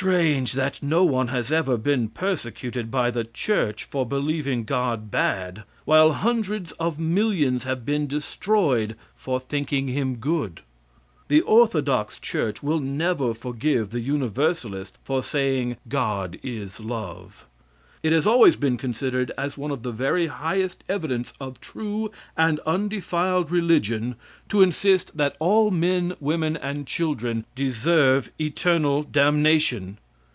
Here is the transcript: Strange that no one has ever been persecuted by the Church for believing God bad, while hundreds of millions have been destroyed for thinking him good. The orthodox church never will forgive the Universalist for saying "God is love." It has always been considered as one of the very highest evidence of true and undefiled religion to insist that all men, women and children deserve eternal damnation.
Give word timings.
Strange 0.00 0.52
that 0.52 0.80
no 0.80 1.02
one 1.04 1.26
has 1.26 1.50
ever 1.50 1.76
been 1.76 2.06
persecuted 2.08 2.88
by 2.88 3.10
the 3.10 3.24
Church 3.24 3.82
for 3.82 4.06
believing 4.06 4.62
God 4.62 5.10
bad, 5.10 5.64
while 5.84 6.12
hundreds 6.12 6.70
of 6.72 7.00
millions 7.00 7.64
have 7.64 7.84
been 7.84 8.06
destroyed 8.06 8.94
for 9.16 9.40
thinking 9.40 9.88
him 9.88 10.14
good. 10.18 10.60
The 11.26 11.40
orthodox 11.40 12.20
church 12.20 12.62
never 12.62 13.24
will 13.26 13.34
forgive 13.34 13.90
the 13.90 13.98
Universalist 13.98 14.96
for 15.02 15.20
saying 15.20 15.78
"God 15.88 16.38
is 16.44 16.78
love." 16.78 17.46
It 18.00 18.12
has 18.12 18.28
always 18.28 18.54
been 18.54 18.76
considered 18.76 19.32
as 19.36 19.58
one 19.58 19.72
of 19.72 19.82
the 19.82 19.90
very 19.90 20.28
highest 20.28 20.84
evidence 20.88 21.32
of 21.40 21.60
true 21.60 22.12
and 22.36 22.60
undefiled 22.60 23.50
religion 23.50 24.14
to 24.50 24.62
insist 24.62 25.16
that 25.16 25.34
all 25.40 25.72
men, 25.72 26.14
women 26.20 26.56
and 26.58 26.86
children 26.86 27.44
deserve 27.56 28.30
eternal 28.40 29.02
damnation. 29.02 29.98